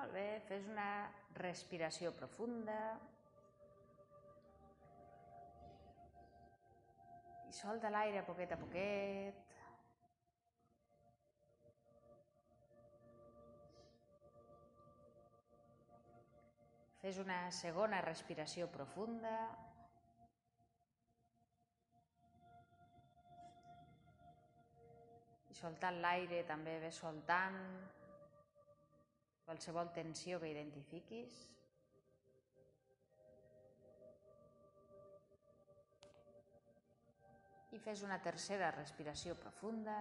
Molt 0.00 0.14
bé, 0.16 0.38
fes 0.48 0.64
una 0.64 0.84
respiració 1.36 2.08
profunda. 2.16 2.76
I 7.50 7.52
solta 7.52 7.90
l'aire 7.92 8.22
poquet 8.24 8.54
a 8.56 8.58
poquet. 8.62 9.42
Fes 17.04 17.20
una 17.20 17.38
segona 17.60 18.00
respiració 18.08 18.72
profunda. 18.72 19.36
I 25.52 25.62
soltant 25.62 26.00
l'aire 26.00 26.46
també 26.56 26.80
ve 26.88 26.96
soltant 27.04 27.64
qualsevol 29.50 29.88
tensió 29.90 30.38
que 30.38 30.46
identifiquis. 30.46 31.36
I 37.74 37.80
fes 37.82 38.04
una 38.06 38.20
tercera 38.22 38.70
respiració 38.76 39.34
profunda. 39.38 39.96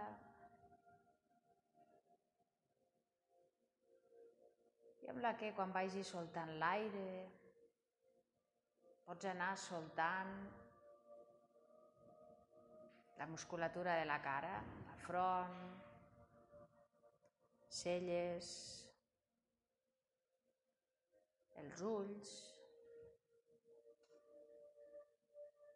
amb 5.10 5.24
la 5.26 5.32
que 5.34 5.48
quan 5.58 5.72
vagi 5.74 6.04
soltant 6.06 6.52
l'aire 6.62 7.06
pots 9.08 9.26
anar 9.26 9.56
soltant 9.58 10.36
la 13.18 13.26
musculatura 13.32 13.96
de 13.98 14.06
la 14.06 14.20
cara, 14.22 14.52
la 14.86 14.98
front, 15.08 15.58
celles, 17.82 18.54
els 21.60 21.84
ulls. 21.86 22.32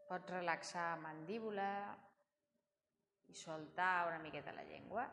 Pots 0.07 0.33
relaxar 0.35 0.87
mandíbula 1.01 1.69
i 3.31 3.35
soltar 3.37 4.07
una 4.09 4.21
miqueta 4.23 4.53
la 4.55 4.65
llengua. 4.69 5.05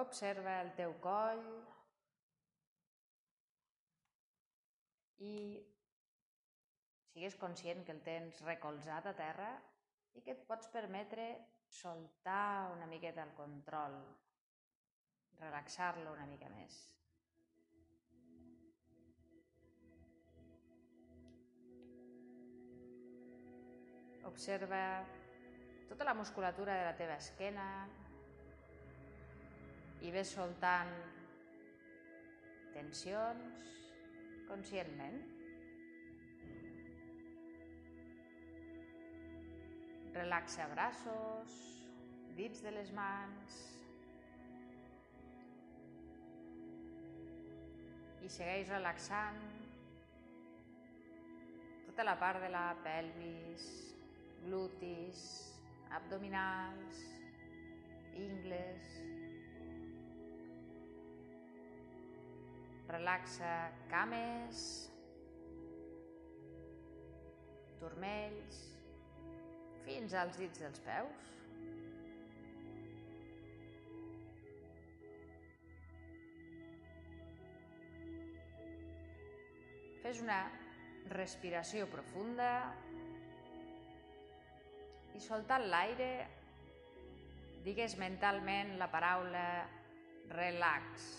Observa 0.00 0.56
el 0.60 0.72
teu 0.78 0.96
coll 1.02 1.44
i 5.22 5.34
sigues 7.12 7.36
conscient 7.38 7.84
que 7.86 7.94
el 7.94 8.02
tens 8.06 8.40
recolzat 8.42 9.06
a 9.06 9.14
terra 9.20 9.52
i 10.18 10.22
que 10.22 10.34
et 10.34 10.42
pots 10.48 10.70
permetre 10.74 11.28
soltar 11.74 12.70
una 12.72 12.86
miqueta 12.86 13.24
el 13.26 13.32
control, 13.34 13.96
relaxar-lo 15.40 16.12
una 16.14 16.26
mica 16.30 16.48
més. 16.54 16.78
Observa 24.30 24.80
tota 25.90 26.06
la 26.06 26.14
musculatura 26.14 26.78
de 26.78 26.88
la 26.88 26.96
teva 26.98 27.18
esquena, 27.18 27.68
i 30.04 30.10
ves 30.12 30.34
soltant 30.36 30.90
tensions 32.74 33.70
conscientment. 34.48 35.33
Relaxa 40.14 40.68
braços, 40.70 41.54
dits 42.38 42.62
de 42.62 42.72
les 42.74 42.92
mans. 42.94 43.56
I 48.24 48.30
segueix 48.32 48.70
relaxant 48.72 49.42
tota 51.88 52.06
la 52.06 52.14
part 52.18 52.40
de 52.42 52.48
la 52.54 52.68
pelvis, 52.86 53.66
glutis, 54.46 55.26
abdominals, 55.98 57.02
ingles, 58.14 58.94
Relaxa 62.94 63.72
cames, 63.90 64.90
turmells, 67.80 68.73
fins 69.84 70.14
als 70.16 70.38
dits 70.40 70.60
dels 70.62 70.80
peus. 70.84 71.30
Fes 80.04 80.20
una 80.20 80.40
respiració 81.12 81.86
profunda 81.92 82.50
i 85.16 85.20
soltant 85.22 85.68
l'aire 85.72 86.10
digues 87.64 87.96
mentalment 88.00 88.74
la 88.80 88.90
paraula 88.92 89.44
relax. 90.34 91.12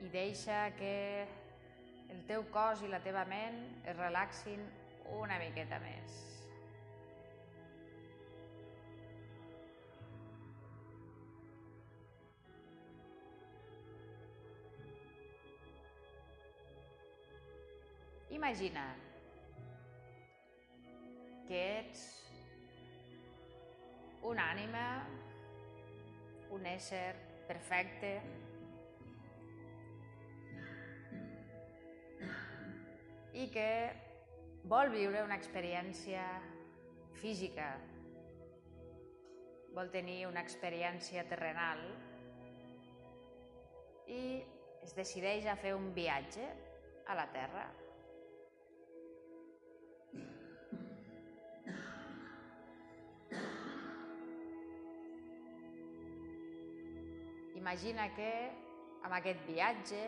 i 0.00 0.08
deixa 0.08 0.70
que 0.78 1.28
el 2.10 2.24
teu 2.28 2.44
cos 2.54 2.82
i 2.84 2.90
la 2.90 3.00
teva 3.04 3.24
ment 3.28 3.62
es 3.86 3.96
relaxin 3.96 4.66
una 5.20 5.38
miqueta 5.42 5.78
més. 5.82 6.18
Imagina 18.30 18.84
que 21.48 21.58
ets 21.80 22.04
una 24.22 24.46
ànima, 24.52 24.84
un 26.54 26.66
ésser 26.66 27.14
perfecte, 27.48 28.14
que 33.50 33.70
vol 34.70 34.90
viure 34.92 35.22
una 35.24 35.36
experiència 35.40 36.24
física, 37.20 37.72
vol 39.74 39.90
tenir 39.90 40.24
una 40.28 40.42
experiència 40.42 41.24
terrenal 41.30 41.82
i 44.10 44.22
es 44.82 44.96
decideix 44.96 45.46
a 45.46 45.54
fer 45.60 45.76
un 45.76 45.92
viatge 45.94 46.48
a 47.06 47.14
la 47.18 47.26
Terra. 47.34 47.68
Imagina 57.60 58.08
que 58.16 58.30
amb 59.06 59.14
aquest 59.20 59.42
viatge 59.46 60.04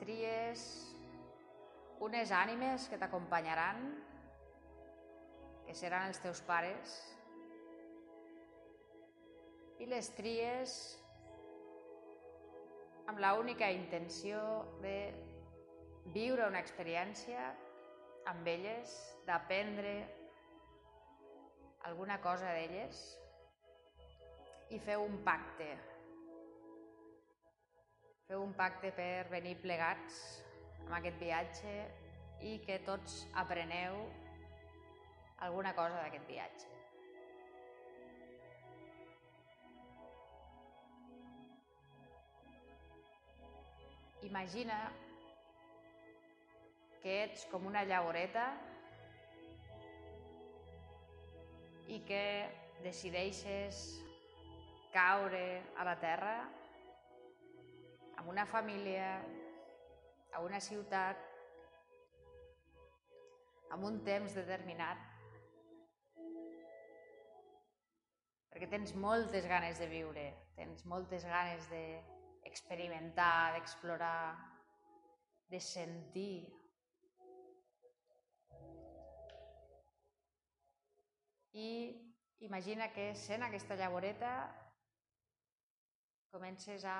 tries 0.00 0.64
unes 2.04 2.30
ànimes 2.30 2.86
que 2.90 2.98
t'acompanyaran, 3.00 3.82
que 5.66 5.74
seran 5.74 6.08
els 6.08 6.20
teus 6.22 6.40
pares, 6.46 6.94
i 9.78 9.86
les 9.86 10.10
tries 10.16 10.74
amb 13.08 13.20
la 13.22 13.34
única 13.38 13.70
intenció 13.72 14.40
de 14.82 14.96
viure 16.14 16.48
una 16.48 16.62
experiència 16.64 17.50
amb 18.28 18.48
elles, 18.48 18.94
d'aprendre 19.26 19.92
alguna 21.88 22.18
cosa 22.20 22.50
d'elles 22.52 22.98
i 24.74 24.80
feu 24.84 25.06
un 25.06 25.22
pacte. 25.24 25.70
Feu 28.28 28.42
un 28.44 28.52
pacte 28.56 28.92
per 28.92 29.28
venir 29.32 29.56
plegats 29.62 30.18
amb 30.88 30.96
aquest 30.96 31.18
viatge 31.20 31.72
i 32.48 32.54
que 32.64 32.78
tots 32.86 33.18
apreneu 33.36 33.98
alguna 35.44 35.74
cosa 35.76 35.98
d'aquest 36.00 36.24
viatge. 36.24 36.70
Imagina 44.30 44.78
que 47.02 47.18
ets 47.26 47.44
com 47.52 47.68
una 47.68 47.84
llaureta 47.84 48.48
i 51.92 52.00
que 52.08 52.24
decideixes 52.80 53.84
caure 54.96 55.44
a 55.76 55.84
la 55.84 55.98
terra 56.00 56.38
amb 58.16 58.32
una 58.32 58.48
família, 58.48 59.18
a 60.32 60.40
una 60.44 60.60
ciutat 60.60 61.20
amb 63.74 63.84
un 63.84 63.98
temps 64.04 64.34
determinat, 64.36 65.00
perquè 68.52 68.68
tens 68.72 68.94
moltes 68.96 69.46
ganes 69.48 69.80
de 69.80 69.88
viure, 69.90 70.26
tens 70.56 70.84
moltes 70.88 71.26
ganes 71.28 71.68
d'experimentar, 71.70 73.54
d'explorar, 73.56 74.36
de 75.48 75.60
sentir. 75.60 76.48
I 81.58 81.70
imagina 82.44 82.92
que 82.92 83.10
sent 83.18 83.42
aquesta 83.44 83.76
llavoreta 83.76 84.32
comences 86.30 86.84
a 86.84 86.98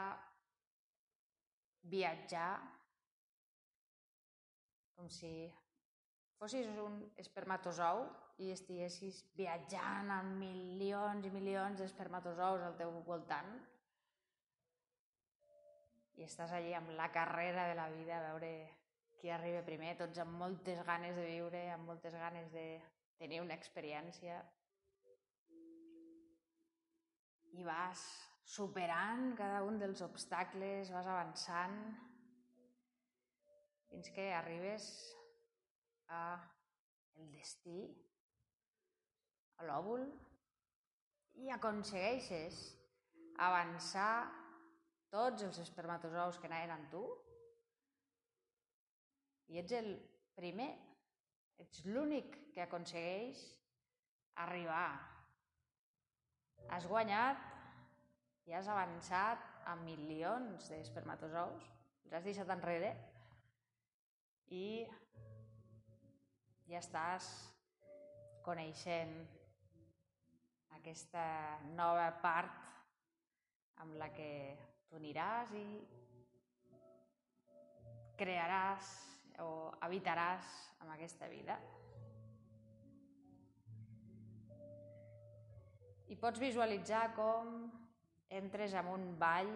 viatjar 1.89 2.78
com 4.99 5.07
si 5.15 5.31
fossis 6.39 6.67
un 6.83 6.99
espermatozou 7.23 8.03
i 8.43 8.51
estiguessis 8.55 9.21
viatjant 9.39 10.11
amb 10.15 10.41
milions 10.43 11.27
i 11.27 11.31
milions 11.35 11.79
d'espermatozous 11.79 12.65
al 12.67 12.75
teu 12.81 12.91
voltant. 13.07 13.53
I 16.19 16.27
estàs 16.27 16.51
allí 16.55 16.75
amb 16.75 16.91
la 16.99 17.09
carrera 17.15 17.69
de 17.71 17.79
la 17.79 17.87
vida 17.95 18.19
a 18.19 18.25
veure 18.33 18.53
qui 19.19 19.31
arriba 19.31 19.65
primer, 19.67 19.95
tots 19.99 20.19
amb 20.23 20.35
moltes 20.39 20.83
ganes 20.87 21.15
de 21.19 21.27
viure, 21.27 21.63
amb 21.75 21.87
moltes 21.91 22.15
ganes 22.15 22.51
de 22.55 22.67
tenir 23.19 23.41
una 23.43 23.55
experiència. 23.59 24.41
I 27.59 27.67
vas 27.67 28.03
superant 28.47 29.33
cada 29.39 29.63
un 29.67 29.79
dels 29.79 30.03
obstacles, 30.07 30.91
vas 30.95 31.07
avançant 31.07 31.81
fins 33.89 34.11
que 34.15 34.29
arribes 34.35 34.89
a 36.09 36.23
el 37.19 37.31
destí, 37.35 37.81
a 39.59 39.67
l'òvul, 39.67 40.05
i 41.43 41.51
aconsegueixes 41.55 42.61
avançar 43.49 44.29
tots 45.13 45.45
els 45.47 45.59
espermatozous 45.63 46.39
que 46.39 46.49
anaven 46.51 46.75
amb 46.75 46.91
tu 46.93 47.03
i 49.49 49.61
ets 49.63 49.75
el 49.79 49.93
primer, 50.37 50.69
ets 51.63 51.85
l'únic 51.89 52.35
que 52.55 52.65
aconsegueix 52.65 53.41
arribar. 54.45 54.91
Has 56.75 56.87
guanyat 56.91 57.41
i 58.49 58.55
has 58.57 58.69
avançat 58.69 59.45
a 59.69 59.75
milions 59.81 60.69
d'espermatozous, 60.71 61.65
els 62.05 62.19
has 62.19 62.27
deixat 62.29 62.51
enrere 62.53 62.93
i 64.55 64.87
ja 66.69 66.81
estàs 66.81 67.27
coneixent 68.45 69.13
aquesta 70.79 71.25
nova 71.77 72.09
part 72.23 72.65
amb 73.85 73.97
la 74.01 74.09
que 74.15 74.31
tu 74.89 74.97
aniràs 74.99 75.53
i 75.59 75.67
crearàs 78.19 78.95
o 79.45 79.51
habitaràs 79.85 80.47
amb 80.83 80.95
aquesta 80.95 81.29
vida. 81.31 81.59
I 86.09 86.17
pots 86.17 86.41
visualitzar 86.41 87.11
com 87.15 87.69
entres 88.41 88.75
en 88.81 88.89
un 88.91 89.05
ball, 89.21 89.53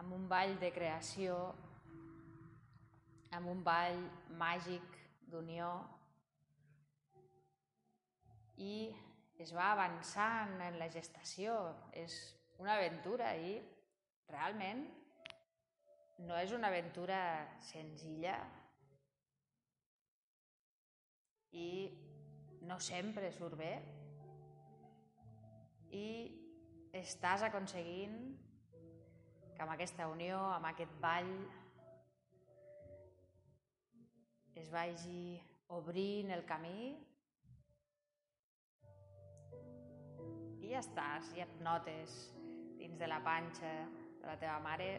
en 0.00 0.14
un 0.16 0.28
ball 0.30 0.54
de 0.62 0.70
creació, 0.72 1.36
amb 3.36 3.50
un 3.52 3.62
ball 3.66 4.00
màgic 4.40 4.96
d'unió. 5.30 5.70
I 8.60 8.74
es 9.40 9.52
va 9.56 9.70
avançant 9.72 10.56
en 10.66 10.78
la 10.80 10.90
gestació. 10.92 11.56
És 11.96 12.16
una 12.60 12.76
aventura 12.76 13.32
i 13.40 13.54
realment 14.30 14.82
no 16.26 16.36
és 16.36 16.52
una 16.52 16.68
aventura 16.68 17.20
senzilla. 17.70 18.36
I 21.56 21.70
no 22.68 22.76
sempre 22.78 23.32
surt 23.32 23.56
bé. 23.58 23.72
I 25.96 26.06
estàs 27.00 27.42
aconseguint 27.46 28.18
que 29.54 29.64
amb 29.64 29.72
aquesta 29.72 30.06
unió, 30.10 30.38
amb 30.54 30.68
aquest 30.70 30.92
ball, 31.02 31.32
es 34.60 34.68
vagi 34.68 35.40
obrint 35.72 36.30
el 36.34 36.42
camí. 36.44 36.90
I 40.60 40.72
ja 40.74 40.82
estàs, 40.82 41.30
ja 41.36 41.46
et 41.46 41.62
notes 41.64 42.16
dins 42.76 43.00
de 43.00 43.08
la 43.08 43.22
panxa 43.24 43.72
de 44.20 44.28
la 44.28 44.36
teva 44.40 44.58
mare. 44.60 44.90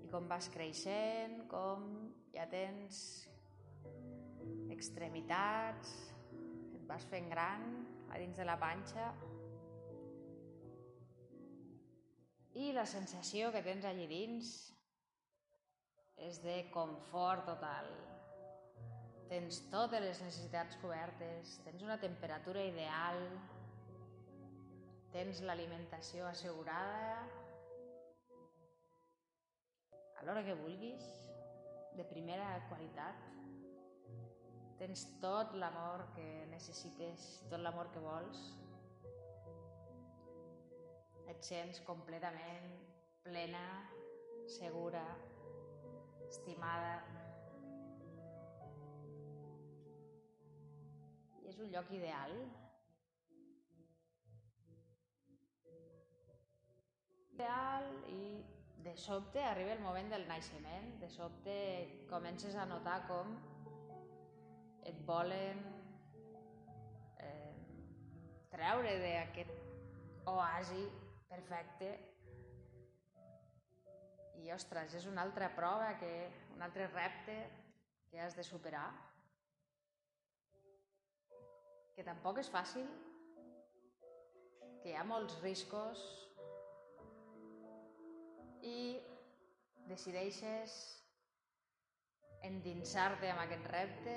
I 0.00 0.08
com 0.12 0.30
vas 0.30 0.48
creixent, 0.54 1.42
com 1.52 1.84
ja 2.32 2.48
tens 2.48 3.02
extremitats, 4.72 5.92
et 6.72 6.88
vas 6.88 7.04
fent 7.12 7.28
gran 7.28 7.68
a 8.08 8.20
dins 8.22 8.40
de 8.40 8.48
la 8.48 8.56
panxa. 8.60 9.12
I 12.56 12.72
la 12.76 12.88
sensació 12.88 13.52
que 13.52 13.64
tens 13.64 13.84
allí 13.88 14.08
dins 14.08 14.56
és 16.16 16.40
de 16.44 16.56
confort 16.74 17.46
total. 17.48 17.88
Tens 19.32 19.62
totes 19.72 20.02
les 20.04 20.20
necessitats 20.20 20.76
cobertes, 20.82 21.56
tens 21.64 21.82
una 21.82 21.98
temperatura 22.00 22.64
ideal, 22.68 23.22
tens 25.12 25.40
l'alimentació 25.44 26.26
assegurada 26.28 27.16
a 30.20 30.26
l'hora 30.26 30.44
que 30.46 30.54
vulguis, 30.60 31.06
de 31.96 32.04
primera 32.08 32.48
qualitat. 32.68 33.28
Tens 34.80 35.04
tot 35.22 35.52
l'amor 35.58 36.06
que 36.16 36.26
necessites, 36.50 37.26
tot 37.50 37.60
l'amor 37.60 37.90
que 37.94 38.02
vols. 38.02 38.40
Et 41.32 41.44
sents 41.46 41.82
completament 41.86 42.72
plena, 43.26 43.66
segura, 44.58 45.04
estimada. 46.32 46.94
I 51.42 51.50
és 51.52 51.60
un 51.60 51.72
lloc 51.74 51.92
ideal. 51.92 52.34
Ideal 57.32 57.88
i 58.12 58.22
de 58.82 58.94
sobte 58.98 59.42
arriba 59.44 59.76
el 59.76 59.82
moment 59.84 60.08
del 60.12 60.26
naixement, 60.28 60.94
de 61.02 61.10
sobte 61.10 61.56
comences 62.10 62.56
a 62.56 62.66
notar 62.66 62.98
com 63.10 63.36
et 64.90 64.98
volen 65.06 65.60
eh, 67.22 67.52
treure 68.54 68.96
d'aquest 69.04 70.26
oasi 70.32 70.88
perfecte 71.30 71.92
i, 74.42 74.50
ostres, 74.54 74.94
és 74.98 75.06
una 75.06 75.22
altra 75.22 75.48
prova, 75.54 75.92
que, 76.00 76.12
un 76.56 76.62
altre 76.66 76.88
repte 76.90 77.36
que 78.10 78.20
has 78.20 78.34
de 78.36 78.44
superar, 78.44 78.88
que 81.96 82.04
tampoc 82.06 82.40
és 82.42 82.50
fàcil, 82.50 82.88
que 84.82 84.90
hi 84.90 84.96
ha 84.98 85.06
molts 85.06 85.38
riscos 85.44 86.02
i 88.66 88.98
decideixes 89.86 90.74
endinsar-te 92.48 93.30
amb 93.30 93.44
aquest 93.44 93.68
repte 93.70 94.16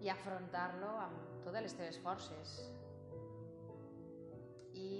i 0.00 0.08
afrontar-lo 0.12 0.90
amb 1.02 1.44
totes 1.44 1.66
les 1.66 1.76
teves 1.76 2.00
forces. 2.04 2.56
I 4.76 4.90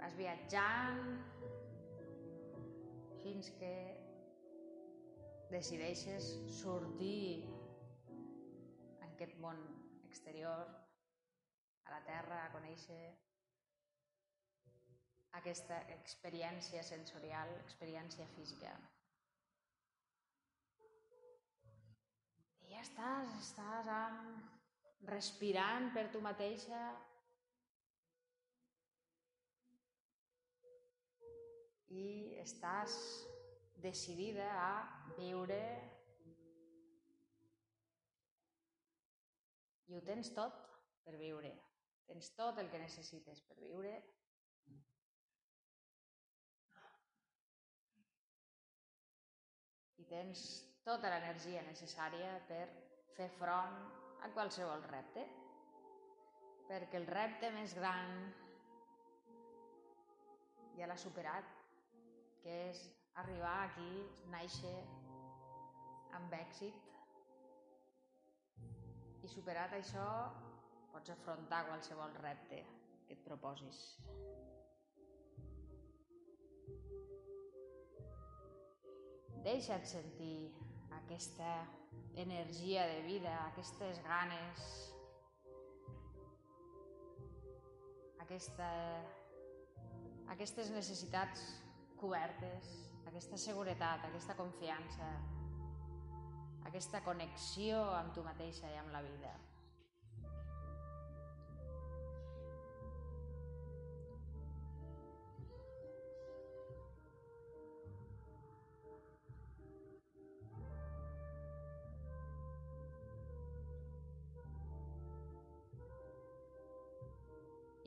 vas 0.00 0.16
viatjant, 0.16 1.00
fins 3.24 3.50
que 3.58 3.72
decideixes 5.50 6.28
sortir 6.60 7.44
en 9.00 9.08
aquest 9.08 9.36
món 9.42 9.58
exterior, 10.08 10.70
a 11.86 11.96
la 11.96 12.00
Terra, 12.06 12.44
a 12.44 12.52
conèixer 12.54 13.00
aquesta 15.38 15.80
experiència 15.96 16.82
sensorial, 16.86 17.50
experiència 17.64 18.26
física. 18.36 18.72
I 22.66 22.72
ja 22.74 22.86
estàs, 22.86 23.36
estàs 23.42 23.92
amb... 23.98 24.56
respirant 25.08 25.86
per 25.94 26.02
tu 26.12 26.20
mateixa, 26.20 26.78
i 31.90 32.38
estàs 32.42 32.94
decidida 33.82 34.46
a 34.60 34.72
viure 35.16 35.60
i 39.90 39.96
ho 39.98 40.00
tens 40.06 40.30
tot 40.36 40.54
per 41.02 41.16
viure. 41.18 41.50
Tens 42.06 42.30
tot 42.38 42.58
el 42.62 42.70
que 42.70 42.78
necessites 42.78 43.42
per 43.48 43.56
viure. 43.58 43.92
I 49.98 50.06
tens 50.10 50.44
tota 50.86 51.10
l'energia 51.10 51.64
necessària 51.66 52.36
per 52.48 52.64
fer 53.16 53.28
front 53.38 53.78
a 54.26 54.30
qualsevol 54.34 54.86
repte. 54.92 55.26
Perquè 56.70 57.00
el 57.02 57.10
repte 57.10 57.50
més 57.54 57.74
gran 57.74 58.14
ja 60.78 60.86
l'ha 60.86 60.98
superat 60.98 61.59
que 62.44 62.56
és 62.70 62.82
arribar 63.22 63.56
aquí, 63.64 63.90
néixer 64.32 64.76
amb 66.18 66.32
èxit. 66.36 66.86
I 69.20 69.28
superat 69.28 69.74
això, 69.76 70.06
pots 70.92 71.12
afrontar 71.14 71.66
qualsevol 71.68 72.14
repte 72.24 72.62
que 73.06 73.16
et 73.16 73.24
proposis. 73.26 73.82
Deixa't 79.44 79.86
sentir 79.88 80.50
aquesta 80.98 81.52
energia 82.20 82.84
de 82.90 83.00
vida, 83.06 83.32
aquestes 83.46 84.00
ganes, 84.04 84.66
aquesta, 88.26 88.68
aquestes 90.34 90.70
necessitats 90.74 91.46
cobertes, 92.00 92.72
aquesta 93.10 93.36
seguretat, 93.36 94.06
aquesta 94.08 94.34
confiança, 94.38 95.06
aquesta 96.70 97.02
connexió 97.04 97.82
amb 97.98 98.14
tu 98.16 98.24
mateixa 98.24 98.70
i 98.72 98.78
amb 98.80 98.92
la 98.94 99.02
vida. 99.04 99.36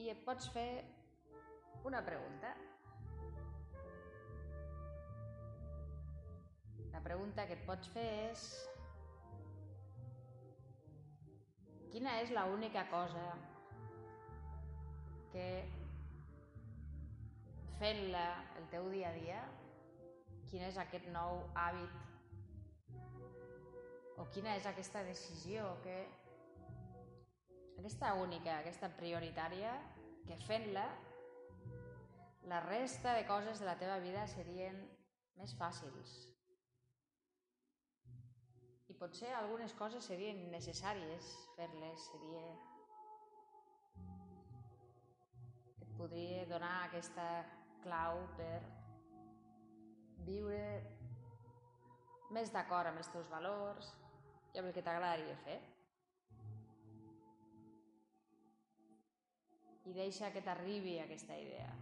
I 0.04 0.10
et 0.12 0.22
pots 0.28 0.50
fer 0.52 0.68
una 1.88 2.04
pregunta. 2.04 2.52
Pregunta 7.14 7.46
que 7.46 7.54
et 7.54 7.66
pots 7.68 7.90
fer 7.94 8.04
és 8.32 8.44
quina 11.92 12.16
és 12.24 12.32
la 12.34 12.48
única 12.50 12.82
cosa 12.90 13.26
que 15.30 15.46
fent-la 17.78 18.24
el 18.58 18.66
teu 18.74 18.90
dia 18.96 19.12
a 19.12 19.18
dia, 19.20 19.44
quin 20.50 20.66
és 20.72 20.82
aquest 20.82 21.06
nou 21.14 21.44
hàbit 21.54 21.94
o 24.18 24.26
quina 24.34 24.58
és 24.58 24.66
aquesta 24.74 25.06
decisió 25.06 25.70
que 25.86 25.98
aquesta 27.78 28.18
única, 28.26 28.58
aquesta 28.58 28.90
prioritària, 28.98 29.78
que 30.26 30.42
fent-la 30.50 30.90
la 32.50 32.66
resta 32.66 33.14
de 33.22 33.30
coses 33.30 33.62
de 33.62 33.70
la 33.70 33.78
teva 33.78 34.02
vida 34.02 34.26
serien 34.34 34.88
més 35.38 35.54
fàcils. 35.62 36.33
Potser 39.04 39.34
algunes 39.36 39.74
coses 39.76 40.06
serien 40.08 40.38
necessàries 40.48 41.26
fer-les, 41.58 42.04
seria... 42.08 42.44
Et 45.84 45.90
podria 45.98 46.46
donar 46.48 46.70
aquesta 46.86 47.26
clau 47.84 48.22
per 48.38 48.62
viure 50.30 50.62
més 52.38 52.54
d'acord 52.54 52.88
amb 52.94 53.02
els 53.02 53.10
teus 53.12 53.28
valors 53.34 53.90
i 54.54 54.62
amb 54.62 54.70
el 54.70 54.78
que 54.78 54.84
t'agradaria 54.88 55.36
fer. 55.42 55.58
I 59.92 59.98
deixa 59.98 60.30
que 60.32 60.46
t'arribi 60.46 60.94
aquesta 61.02 61.42
idea. 61.42 61.74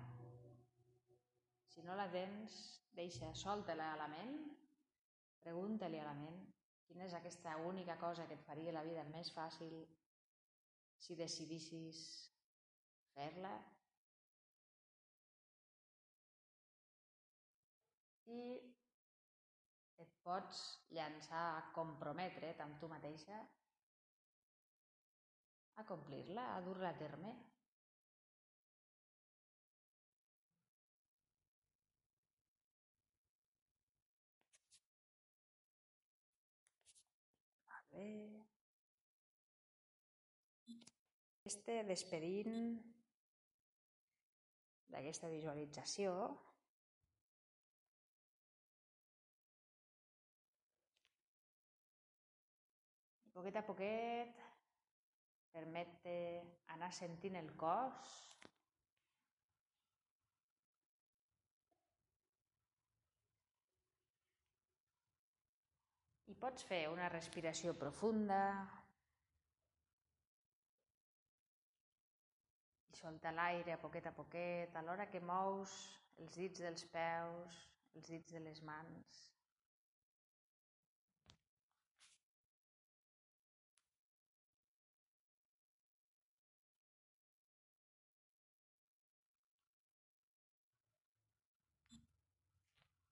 Si 1.69 1.85
no 1.85 1.99
la 2.01 2.09
tens, 2.17 2.57
deixa, 2.97 3.29
solta-la 3.43 3.91
a 3.91 4.01
la 4.01 4.09
ment, 4.15 4.33
pregunta-li 5.45 6.01
a 6.01 6.07
la 6.09 6.17
ment 6.23 6.41
quina 6.91 7.07
és 7.07 7.13
aquesta 7.17 7.55
única 7.67 7.95
cosa 8.00 8.27
que 8.27 8.36
et 8.38 8.48
faria 8.48 8.74
la 8.75 8.83
vida 8.88 9.03
més 9.12 9.31
fàcil 9.36 9.75
si 11.01 11.15
decidissis 11.19 12.01
fer-la. 13.15 13.53
I 18.31 18.41
et 20.03 20.13
pots 20.25 20.62
llançar 20.98 21.41
a 21.55 21.63
comprometre't 21.75 22.62
amb 22.65 22.77
tu 22.81 22.89
mateixa 22.91 23.39
a 25.81 25.88
complir-la, 25.88 26.45
a 26.55 26.62
dur-la 26.65 26.91
a 26.91 27.00
terme. 27.00 27.33
Este 41.51 41.81
despedint 41.84 42.55
d'aquesta 44.91 45.29
visualització. 45.31 46.15
Poquet 53.36 53.58
a 53.58 53.65
poquet 53.65 54.43
permet 55.55 56.12
anar 56.75 56.91
sentint 56.93 57.39
el 57.39 57.55
cos 57.60 58.30
pots 66.41 66.63
fer 66.65 66.86
una 66.89 67.07
respiració 67.13 67.71
profunda 67.77 68.38
i 72.89 72.98
soltar 72.98 73.33
l'aire 73.38 73.75
a 73.75 73.81
poquet 73.83 74.07
a 74.10 74.13
poquet, 74.19 74.77
alhora 74.81 75.05
que 75.12 75.21
mous 75.31 75.75
els 76.24 76.39
dits 76.41 76.63
dels 76.65 76.88
peus, 76.95 77.60
els 78.00 78.10
dits 78.13 78.33
de 78.33 78.41
les 78.48 78.62
mans. 78.65 79.19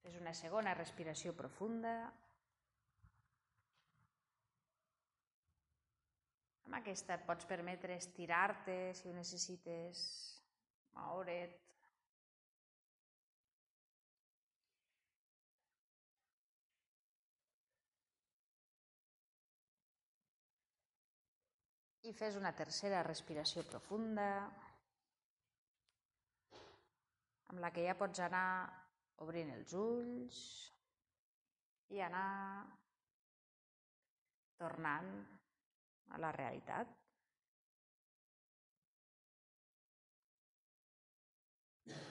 Fes 0.02 0.18
una 0.18 0.34
segona 0.34 0.74
respiració 0.82 1.36
profunda. 1.44 1.94
Amb 6.70 6.78
aquesta 6.78 7.16
et 7.18 7.24
pots 7.26 7.48
permetre 7.50 7.96
estirar-te 7.98 8.74
si 8.94 9.08
ho 9.10 9.14
necessites, 9.16 10.02
moure't. 10.94 11.56
I 22.06 22.14
fes 22.20 22.38
una 22.38 22.54
tercera 22.62 23.02
respiració 23.10 23.66
profunda, 23.72 24.30
amb 27.50 27.66
la 27.66 27.74
que 27.74 27.88
ja 27.90 27.98
pots 27.98 28.22
anar 28.30 28.46
obrint 29.26 29.50
els 29.58 29.74
ulls 29.74 30.46
i 31.98 32.06
anar 32.12 32.30
tornant 34.62 35.14
a 36.10 36.18
la 36.18 36.32
realitat. 36.32 36.88